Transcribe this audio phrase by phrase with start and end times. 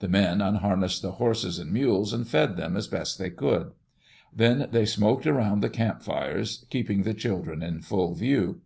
[0.00, 3.70] The men unharnessed the horses and mules and fed them as best they could.
[4.30, 8.60] Then they smoked around the campfires, keep ing the children in full view.